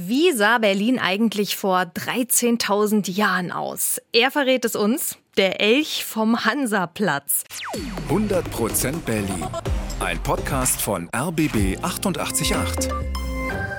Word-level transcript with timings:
Wie 0.00 0.30
sah 0.30 0.58
Berlin 0.58 1.00
eigentlich 1.00 1.56
vor 1.56 1.80
13.000 1.80 3.10
Jahren 3.10 3.50
aus? 3.50 4.00
Er 4.12 4.30
verrät 4.30 4.64
es 4.64 4.76
uns, 4.76 5.18
der 5.36 5.60
Elch 5.60 6.04
vom 6.04 6.44
Hansaplatz. 6.44 7.42
100% 8.08 9.00
Berlin. 9.00 9.44
Ein 9.98 10.22
Podcast 10.22 10.80
von 10.80 11.10
RBB 11.12 11.82
888. 11.82 12.88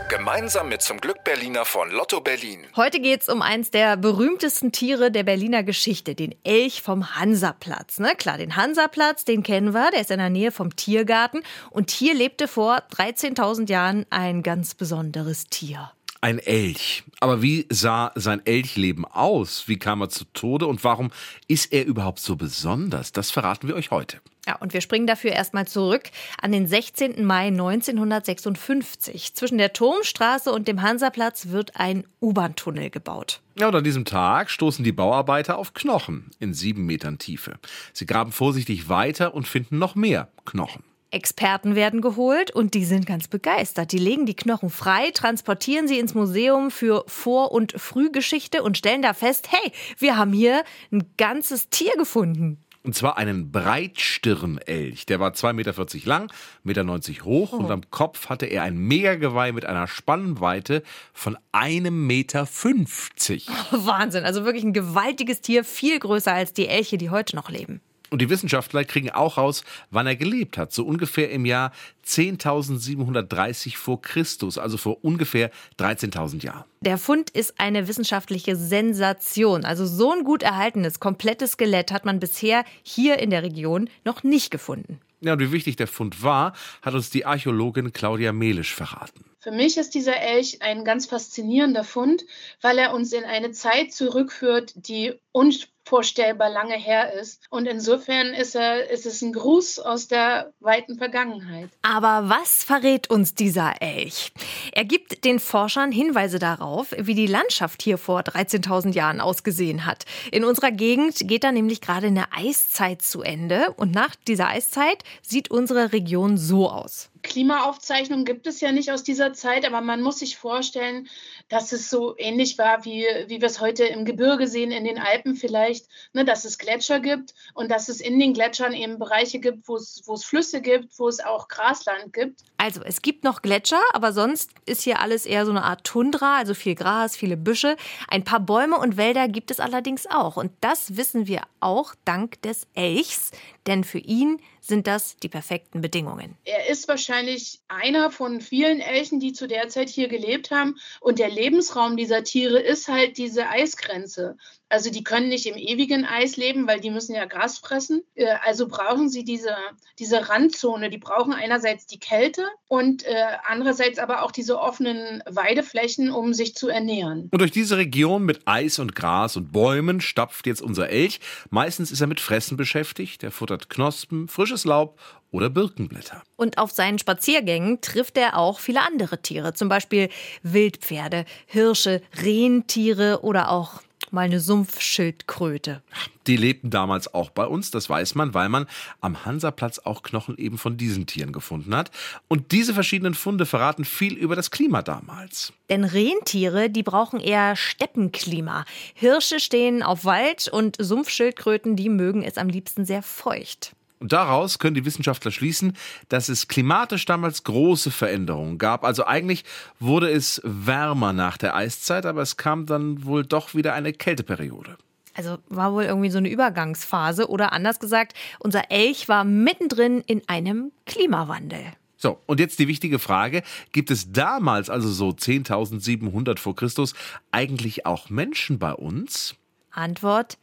Gemeinsam 0.10 0.68
mit 0.68 0.82
zum 0.82 1.00
Glück 1.00 1.24
Berliner 1.24 1.64
von 1.64 1.90
Lotto 1.90 2.20
Berlin. 2.20 2.66
Heute 2.76 3.00
geht 3.00 3.22
es 3.22 3.30
um 3.30 3.42
eins 3.42 3.72
der 3.72 3.96
berühmtesten 3.96 4.74
Tiere 4.74 5.12
der 5.12 5.24
Berliner 5.24 5.64
Geschichte, 5.64 6.16
den 6.16 6.36
Elch 6.44 6.82
vom 6.82 7.16
Hansaplatz. 7.16 7.98
Ne? 7.98 8.14
Klar, 8.18 8.38
den 8.38 8.58
Hansaplatz, 8.58 9.24
den 9.24 9.42
kennen 9.42 9.74
wir, 9.74 9.90
der 9.92 10.02
ist 10.02 10.12
in 10.12 10.20
der 10.20 10.30
Nähe 10.30 10.52
vom 10.52 10.76
Tiergarten. 10.76 11.44
Und 11.70 11.92
hier 11.92 12.14
lebte 12.14 12.50
vor 12.50 12.84
13.000 12.94 13.70
Jahren 13.70 14.06
ein 14.10 14.44
ganz 14.44 14.76
besonderes 14.76 15.46
Tier. 15.46 15.92
Ein 16.22 16.40
Elch. 16.40 17.04
Aber 17.22 17.42
wie 17.42 17.66
sah 17.70 18.12
sein 18.16 18.46
Elchleben 18.46 19.06
aus? 19.06 19.68
Wie 19.68 19.80
kam 19.80 20.02
er 20.02 20.10
zu 20.10 20.26
Tode 20.34 20.68
und 20.68 20.84
warum 20.84 21.12
ist 21.48 21.72
er 21.72 21.86
überhaupt 21.86 22.20
so 22.20 22.36
besonders? 22.36 23.14
Das 23.14 23.32
verraten 23.32 23.70
wir 23.70 23.76
euch 23.76 23.92
heute. 23.92 24.20
Ja, 24.46 24.56
und 24.56 24.74
wir 24.74 24.82
springen 24.82 25.08
dafür 25.08 25.32
erstmal 25.32 25.68
zurück 25.68 26.10
an 26.42 26.52
den 26.52 26.68
16. 26.68 27.24
Mai 27.24 27.48
1956. 27.48 29.34
Zwischen 29.34 29.58
der 29.58 29.74
Turmstraße 29.74 30.52
und 30.52 30.68
dem 30.68 30.82
Hansaplatz 30.82 31.50
wird 31.50 31.76
ein 31.76 32.06
U-Bahn-Tunnel 32.22 32.90
gebaut. 32.90 33.42
Ja, 33.58 33.68
und 33.68 33.76
an 33.76 33.84
diesem 33.84 34.06
Tag 34.06 34.50
stoßen 34.50 34.84
die 34.84 34.92
Bauarbeiter 34.92 35.58
auf 35.58 35.74
Knochen 35.74 36.32
in 36.40 36.54
sieben 36.54 36.86
Metern 36.86 37.18
Tiefe. 37.18 37.60
Sie 37.94 38.06
graben 38.06 38.32
vorsichtig 38.32 38.90
weiter 38.90 39.34
und 39.34 39.48
finden 39.48 39.78
noch 39.78 39.96
mehr 39.96 40.30
Knochen. 40.46 40.84
Experten 41.12 41.76
werden 41.76 42.02
geholt 42.02 42.52
und 42.52 42.74
die 42.74 42.86
sind 42.86 43.06
ganz 43.06 43.28
begeistert. 43.28 43.92
Die 43.92 43.98
legen 43.98 44.26
die 44.26 44.36
Knochen 44.36 44.70
frei, 44.70 45.12
transportieren 45.12 45.88
sie 45.88 46.00
ins 46.00 46.14
Museum 46.14 46.72
für 46.72 47.04
Vor- 47.08 47.52
und 47.52 47.74
Frühgeschichte 47.74 48.62
und 48.64 48.78
stellen 48.78 49.02
da 49.02 49.14
fest, 49.14 49.50
hey, 49.52 49.72
wir 49.98 50.18
haben 50.18 50.34
hier 50.34 50.64
ein 50.92 51.04
ganzes 51.18 51.70
Tier 51.70 51.94
gefunden. 51.98 52.64
Und 52.82 52.96
zwar 52.96 53.18
einen 53.18 53.52
Breitstirnelch. 53.52 55.06
Der 55.06 55.20
war 55.20 55.32
2,40 55.32 55.54
Meter 55.54 55.74
lang, 56.06 56.32
1,90 56.66 57.10
Meter 57.10 57.26
hoch 57.26 57.52
oh. 57.52 57.58
und 57.58 57.72
am 57.72 57.90
Kopf 57.92 58.30
hatte 58.30 58.46
er 58.46 58.64
ein 58.64 58.78
Megageweih 58.78 59.52
mit 59.52 59.66
einer 59.66 59.88
Spannweite 59.88 60.84
von 61.14 61.38
1,50 61.52 61.92
Meter. 61.92 62.48
Wahnsinn, 63.86 64.24
also 64.24 64.46
wirklich 64.46 64.64
ein 64.64 64.74
gewaltiges 64.74 65.42
Tier, 65.42 65.66
viel 65.66 66.00
größer 66.00 66.34
als 66.34 66.54
die 66.54 66.68
Elche, 66.68 66.98
die 66.98 67.10
heute 67.10 67.36
noch 67.36 67.50
leben. 67.50 67.82
Und 68.10 68.22
die 68.22 68.30
Wissenschaftler 68.30 68.84
kriegen 68.84 69.10
auch 69.12 69.38
raus, 69.38 69.64
wann 69.92 70.08
er 70.08 70.16
gelebt 70.16 70.58
hat. 70.58 70.74
So 70.74 70.86
ungefähr 70.86 71.30
im 71.32 71.46
Jahr 71.46 71.72
10.730 72.06 73.78
vor 73.78 74.02
Christus, 74.02 74.58
also 74.58 74.78
vor 74.78 75.04
ungefähr 75.04 75.52
13.000 75.80 76.44
Jahren. 76.44 76.64
Der 76.82 76.98
Fund 76.98 77.30
ist 77.30 77.60
eine 77.60 77.88
wissenschaftliche 77.88 78.56
Sensation. 78.56 79.66
Also 79.66 79.86
so 79.86 80.12
ein 80.12 80.24
gut 80.24 80.44
erhaltenes, 80.44 81.00
komplettes 81.00 81.52
Skelett 81.52 81.92
hat 81.92 82.06
man 82.06 82.20
bisher 82.20 82.64
hier 82.84 83.20
in 83.20 83.30
der 83.30 83.44
Region 83.44 83.90
noch 84.06 84.24
nicht 84.24 84.52
gefunden. 84.52 85.00
Ja, 85.22 85.34
und 85.34 85.40
wie 85.40 85.52
wichtig 85.52 85.76
der 85.76 85.88
Fund 85.88 86.24
war, 86.24 86.54
hat 86.82 86.94
uns 86.94 87.10
die 87.10 87.26
Archäologin 87.26 87.92
Claudia 87.92 88.32
Melisch 88.32 88.74
verraten. 88.74 89.26
Für 89.42 89.52
mich 89.52 89.78
ist 89.78 89.96
dieser 89.96 90.18
Elch 90.18 90.62
ein 90.62 90.84
ganz 90.84 91.06
faszinierender 91.06 91.86
Fund, 91.86 92.26
weil 92.62 92.78
er 92.78 92.94
uns 92.94 93.14
in 93.14 93.24
eine 93.24 93.52
Zeit 93.52 93.94
zurückführt, 93.94 94.74
die 94.76 95.14
unvorstellbar 95.32 96.50
lange 96.50 96.76
her 96.76 97.14
ist. 97.14 97.46
Und 97.50 97.66
insofern 97.66 98.34
ist, 98.34 98.56
er, 98.56 98.90
ist 98.90 99.06
es 99.06 99.22
ein 99.22 99.32
Gruß 99.32 99.80
aus 99.80 100.10
der 100.10 100.52
weiten 100.60 100.98
Vergangenheit. 100.98 101.70
Aber 101.84 102.28
was 102.28 102.66
verrät 102.66 103.10
uns 103.10 103.34
dieser 103.34 103.82
Elch? 103.82 104.34
Er 104.74 104.84
gibt 104.84 105.24
den 105.24 105.40
Forschern 105.40 105.94
Hinweise 105.94 106.40
darauf, 106.40 106.94
wie 106.98 107.16
die 107.16 107.28
Landschaft 107.28 107.82
hier 107.82 107.98
vor 107.98 108.20
13.000 108.20 108.92
Jahren 108.92 109.22
ausgesehen 109.22 109.86
hat. 109.86 110.04
In 110.34 110.44
unserer 110.44 110.72
Gegend 110.72 111.16
geht 111.30 111.46
da 111.46 111.54
nämlich 111.54 111.80
gerade 111.80 112.08
eine 112.08 112.34
Eiszeit 112.34 113.02
zu 113.02 113.22
Ende. 113.22 113.72
Und 113.78 113.94
nach 113.94 114.16
dieser 114.28 114.50
Eiszeit 114.50 115.04
sieht 115.22 115.50
unsere 115.50 115.94
Region 115.94 116.38
so 116.38 116.70
aus. 116.70 117.10
Klimaaufzeichnungen 117.22 118.26
gibt 118.26 118.48
es 118.48 118.62
ja 118.62 118.72
nicht 118.72 118.92
aus 118.92 119.04
dieser 119.04 119.34
Zeit, 119.34 119.66
aber 119.66 119.82
man 119.82 120.02
muss 120.02 120.20
sich 120.20 120.38
vorstellen, 120.38 121.08
dass 121.50 121.72
es 121.72 121.90
so 121.90 122.16
ähnlich 122.18 122.58
war, 122.58 122.86
wie, 122.86 123.06
wie 123.28 123.42
wir 123.42 123.48
es 123.48 123.60
heute 123.60 123.86
im 123.86 124.06
Gebirge 124.06 124.48
sehen, 124.48 124.72
in 124.72 124.86
den 124.86 125.00
Alpen 125.00 125.36
vielleicht, 125.36 125.88
ne, 126.14 126.24
dass 126.24 126.46
es 126.46 126.58
Gletscher 126.58 127.00
gibt 127.00 127.34
und 127.54 127.70
dass 127.70 127.90
es 127.90 128.00
in 128.00 128.20
den 128.20 128.34
Gletschern 128.34 128.74
eben 128.74 129.00
Bereiche 129.00 129.40
gibt, 129.40 129.68
wo 129.68 129.76
es, 129.76 130.04
wo 130.06 130.14
es 130.14 130.24
Flüsse 130.24 130.62
gibt, 130.62 130.98
wo 131.00 131.08
es 131.08 131.20
auch 131.20 131.48
Grasland 131.48 132.14
gibt. 132.14 132.42
Also 132.58 132.82
es 132.84 133.02
gibt 133.02 133.24
noch 133.24 133.42
Gletscher, 133.42 133.82
aber 133.94 134.14
sonst 134.14 134.52
ist 134.66 134.84
hier 134.84 135.00
alles 135.00 135.26
eher 135.26 135.46
so 135.46 135.52
eine 135.52 135.64
Art 135.64 135.84
Tundra, 135.84 136.38
also 136.38 136.54
viel 136.54 136.76
Gras, 136.76 137.16
viele 137.16 137.38
Büsche. 137.38 137.76
Ein 138.08 138.24
paar 138.24 138.40
Bäume 138.40 138.78
und 138.78 138.98
Wälder 138.98 139.28
gibt 139.28 139.52
es 139.52 139.60
allerdings 139.60 140.06
auch. 140.08 140.38
Und 140.38 140.52
das 140.62 140.98
wissen 140.98 141.28
wir 141.28 141.42
auch 141.60 141.96
dank 142.06 142.42
des 142.44 142.68
Elchs, 142.76 143.32
denn 143.66 143.84
für 143.84 144.00
ihn 144.00 144.40
sind 144.62 144.88
das 144.88 145.18
die 145.18 145.30
perfekten 145.30 145.82
Bedingungen. 145.82 146.36
Er 146.46 146.70
ist 146.70 146.88
wahrscheinlich 146.88 147.60
einer 147.68 148.12
von 148.12 148.42
vielen 148.42 148.80
Elchen, 148.80 149.20
die 149.20 149.34
zu 149.34 149.48
der 149.48 149.70
Zeit 149.70 149.90
hier 149.90 150.08
gelebt 150.08 150.52
haben. 150.52 150.76
Und 151.00 151.20
der 151.20 151.30
Lebensraum 151.40 151.96
dieser 151.96 152.24
Tiere 152.24 152.60
ist 152.60 152.90
halt 152.90 153.18
diese 153.18 153.48
Eisgrenze. 153.48 154.36
Also 154.70 154.92
die 154.92 155.04
können 155.04 155.30
nicht 155.30 155.48
im 155.48 155.58
ewigen 155.58 156.06
Eis 156.06 156.38
leben, 156.38 156.68
weil 156.68 156.80
die 156.80 156.92
müssen 156.92 157.16
ja 157.16 157.26
Gras 157.26 157.58
fressen. 157.58 158.04
Äh, 158.16 158.28
also 158.46 158.68
brauchen 158.68 159.10
sie 159.10 159.24
diese, 159.24 159.56
diese 159.98 160.30
Randzone. 160.30 160.90
Die 160.90 161.00
brauchen 161.00 161.34
einerseits 161.34 161.88
die 161.88 162.00
Kälte 162.00 162.48
und 162.68 163.04
äh, 163.04 163.16
andererseits 163.48 163.98
aber 163.98 164.24
auch 164.24 164.32
diese 164.32 164.60
offenen 164.60 165.24
Weideflächen, 165.28 166.12
um 166.12 166.34
sich 166.34 166.56
zu 166.56 166.70
ernähren. 166.70 167.30
Und 167.32 167.42
durch 167.42 167.52
diese 167.52 167.78
Region 167.78 168.24
mit 168.24 168.48
Eis 168.48 168.80
und 168.80 168.96
Gras 168.96 169.36
und 169.36 169.52
Bäumen 169.52 170.02
stapft 170.02 170.46
jetzt 170.46 170.62
unser 170.62 170.90
Elch. 170.90 171.20
Meistens 171.50 171.92
ist 171.92 172.02
er 172.02 172.08
mit 172.08 172.20
Fressen 172.20 172.56
beschäftigt. 172.56 173.24
Er 173.24 173.32
futtert 173.32 173.70
Knospen, 173.70 174.28
frisches 174.28 174.66
Laub 174.66 175.00
oder 175.32 175.50
Birkenblätter. 175.50 176.24
Und 176.36 176.58
auf 176.58 176.72
seinen 176.72 177.00
Spaziergängen 177.00 177.82
trifft 177.82 178.18
er 178.18 178.38
auch 178.38 178.60
viele 178.60 178.82
andere 178.82 179.22
Tiere, 179.22 179.54
zum 179.54 179.70
Beispiel 179.70 180.10
Wildpferde, 180.44 181.26
Hirsche, 181.46 182.02
Rentiere 182.22 183.22
oder 183.22 183.52
auch 183.52 183.82
mal 184.14 184.22
eine 184.22 184.40
Sumpfschildkröte. 184.40 185.82
Die 186.28 186.38
lebten 186.38 186.70
damals 186.70 187.14
auch 187.14 187.30
bei 187.30 187.46
uns, 187.46 187.72
das 187.72 187.90
weiß 187.90 188.16
man, 188.16 188.34
weil 188.34 188.50
man 188.50 188.68
am 189.02 189.26
Hansaplatz 189.26 189.80
auch 189.80 190.04
Knochen 190.04 190.38
eben 190.38 190.58
von 190.58 190.78
diesen 190.78 191.08
Tieren 191.08 191.32
gefunden 191.32 191.76
hat. 191.76 191.92
Und 192.28 192.52
diese 192.52 192.74
verschiedenen 192.74 193.16
Funde 193.16 193.46
verraten 193.46 193.86
viel 193.86 194.14
über 194.14 194.36
das 194.36 194.52
Klima 194.52 194.82
damals. 194.82 195.54
Denn 195.70 195.84
Rentiere, 195.84 196.70
die 196.70 196.84
brauchen 196.84 197.20
eher 197.20 197.56
Steppenklima. 197.56 198.66
Hirsche 198.94 199.40
stehen 199.40 199.82
auf 199.82 200.06
Wald 200.06 200.48
und 200.48 200.76
Sumpfschildkröten, 200.80 201.76
die 201.76 201.90
mögen 201.90 202.24
es 202.24 202.38
am 202.38 202.50
liebsten 202.50 202.86
sehr 202.86 203.02
feucht. 203.02 203.74
Und 204.00 204.14
daraus 204.14 204.60
können 204.60 204.76
die 204.76 204.86
Wissenschaftler 204.86 205.32
schließen, 205.32 205.76
dass 206.08 206.30
es 206.30 206.48
klimatisch 206.48 207.06
damals 207.06 207.44
große 207.44 207.92
Veränderungen 207.92 208.58
gab. 208.58 208.86
Also 208.86 209.06
eigentlich 209.06 209.44
wurde 209.80 210.10
es 210.10 210.42
wärmer 210.46 211.12
nach 211.12 211.38
der 211.38 211.56
Eiszeit, 211.56 212.06
aber 212.06 212.22
es 212.22 212.38
kam 212.38 212.66
dann 212.66 213.04
wohl 213.04 213.26
doch 213.26 213.54
wieder 213.54 213.74
eine 213.74 213.92
Kälteperiode. 213.92 214.78
Also 215.16 215.38
war 215.50 215.74
wohl 215.74 215.84
irgendwie 215.84 216.10
so 216.10 216.18
eine 216.18 216.30
Übergangsphase 216.30 217.30
oder 217.30 217.52
anders 217.52 217.80
gesagt, 217.80 218.14
unser 218.40 218.72
Elch 218.72 219.10
war 219.10 219.26
mittendrin 219.26 220.02
in 220.08 220.22
einem 220.30 220.72
Klimawandel. 220.86 221.74
So, 221.98 222.22
und 222.26 222.40
jetzt 222.40 222.60
die 222.60 222.70
wichtige 222.70 222.98
Frage, 222.98 223.44
gibt 223.74 223.92
es 223.92 224.14
damals, 224.14 224.70
also 224.70 224.88
so 224.90 225.10
10.700 225.10 226.40
vor 226.40 226.56
Christus, 226.56 226.94
eigentlich 227.32 227.86
auch 227.86 228.10
Menschen 228.10 228.58
bei 228.58 228.72
uns? 228.72 229.36
Antwort 229.72 230.38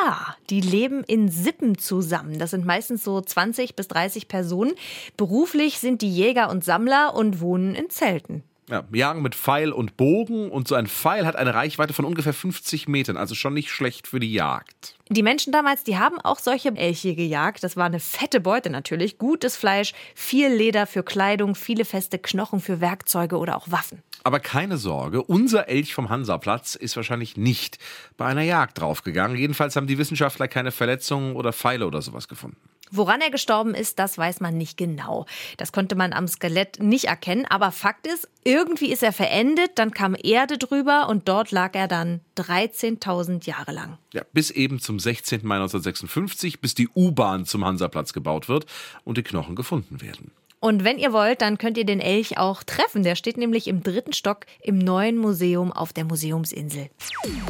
ja, 0.00 0.36
die 0.50 0.60
leben 0.60 1.04
in 1.04 1.28
Sippen 1.28 1.78
zusammen. 1.78 2.38
Das 2.38 2.50
sind 2.50 2.64
meistens 2.64 3.04
so 3.04 3.20
20 3.20 3.76
bis 3.76 3.88
30 3.88 4.28
Personen. 4.28 4.72
Beruflich 5.16 5.78
sind 5.78 6.02
die 6.02 6.14
Jäger 6.14 6.50
und 6.50 6.64
Sammler 6.64 7.14
und 7.14 7.40
wohnen 7.40 7.74
in 7.74 7.90
Zelten. 7.90 8.44
Ja, 8.72 8.84
jagen 8.90 9.20
mit 9.20 9.34
Pfeil 9.34 9.70
und 9.70 9.98
Bogen 9.98 10.50
und 10.50 10.66
so 10.66 10.74
ein 10.74 10.86
Pfeil 10.86 11.26
hat 11.26 11.36
eine 11.36 11.52
Reichweite 11.52 11.92
von 11.92 12.06
ungefähr 12.06 12.32
50 12.32 12.88
Metern, 12.88 13.18
also 13.18 13.34
schon 13.34 13.52
nicht 13.52 13.68
schlecht 13.68 14.06
für 14.06 14.18
die 14.18 14.32
Jagd. 14.32 14.96
Die 15.10 15.22
Menschen 15.22 15.52
damals, 15.52 15.84
die 15.84 15.98
haben 15.98 16.18
auch 16.18 16.38
solche 16.38 16.74
Elche 16.74 17.14
gejagt. 17.14 17.64
Das 17.64 17.76
war 17.76 17.84
eine 17.84 18.00
fette 18.00 18.40
Beute 18.40 18.70
natürlich. 18.70 19.18
Gutes 19.18 19.56
Fleisch, 19.56 19.92
viel 20.14 20.48
Leder 20.48 20.86
für 20.86 21.02
Kleidung, 21.02 21.54
viele 21.54 21.84
feste 21.84 22.18
Knochen 22.18 22.60
für 22.60 22.80
Werkzeuge 22.80 23.36
oder 23.36 23.58
auch 23.58 23.70
Waffen. 23.70 24.02
Aber 24.24 24.40
keine 24.40 24.78
Sorge, 24.78 25.22
unser 25.22 25.68
Elch 25.68 25.92
vom 25.92 26.08
Hansaplatz 26.08 26.74
ist 26.74 26.96
wahrscheinlich 26.96 27.36
nicht 27.36 27.76
bei 28.16 28.24
einer 28.24 28.40
Jagd 28.40 28.80
draufgegangen. 28.80 29.36
Jedenfalls 29.36 29.76
haben 29.76 29.86
die 29.86 29.98
Wissenschaftler 29.98 30.48
keine 30.48 30.70
Verletzungen 30.70 31.36
oder 31.36 31.52
Pfeile 31.52 31.86
oder 31.86 32.00
sowas 32.00 32.26
gefunden. 32.26 32.56
Woran 32.94 33.22
er 33.22 33.30
gestorben 33.30 33.74
ist, 33.74 33.98
das 33.98 34.18
weiß 34.18 34.40
man 34.40 34.58
nicht 34.58 34.76
genau. 34.76 35.24
Das 35.56 35.72
konnte 35.72 35.94
man 35.94 36.12
am 36.12 36.28
Skelett 36.28 36.78
nicht 36.78 37.06
erkennen. 37.06 37.46
Aber 37.46 37.72
Fakt 37.72 38.06
ist, 38.06 38.28
irgendwie 38.44 38.92
ist 38.92 39.02
er 39.02 39.14
verendet, 39.14 39.70
dann 39.76 39.92
kam 39.92 40.14
Erde 40.22 40.58
drüber 40.58 41.08
und 41.08 41.26
dort 41.26 41.52
lag 41.52 41.74
er 41.74 41.88
dann 41.88 42.20
13.000 42.36 43.46
Jahre 43.46 43.72
lang. 43.72 43.96
Ja, 44.12 44.22
bis 44.34 44.50
eben 44.50 44.78
zum 44.78 45.00
16. 45.00 45.40
Mai 45.42 45.54
1956, 45.54 46.60
bis 46.60 46.74
die 46.74 46.88
U-Bahn 46.94 47.46
zum 47.46 47.64
Hansaplatz 47.64 48.12
gebaut 48.12 48.50
wird 48.50 48.66
und 49.04 49.16
die 49.16 49.22
Knochen 49.22 49.56
gefunden 49.56 50.02
werden. 50.02 50.30
Und 50.60 50.84
wenn 50.84 50.98
ihr 50.98 51.14
wollt, 51.14 51.40
dann 51.40 51.56
könnt 51.56 51.78
ihr 51.78 51.86
den 51.86 51.98
Elch 51.98 52.36
auch 52.36 52.62
treffen. 52.62 53.02
Der 53.02 53.16
steht 53.16 53.38
nämlich 53.38 53.66
im 53.68 53.82
dritten 53.82 54.12
Stock 54.12 54.44
im 54.60 54.78
neuen 54.78 55.16
Museum 55.16 55.72
auf 55.72 55.94
der 55.94 56.04
Museumsinsel. 56.04 56.90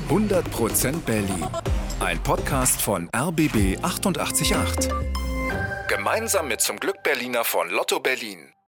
100% 0.08 1.00
Berlin. 1.04 1.46
Ein 2.00 2.22
Podcast 2.22 2.80
von 2.80 3.10
RBB 3.14 3.78
888. 3.82 5.31
Gemeinsam 5.88 6.48
mit 6.48 6.60
zum 6.60 6.78
Glück 6.78 7.02
Berliner 7.02 7.44
von 7.44 7.68
Lotto 7.68 7.98
Berlin. 7.98 8.52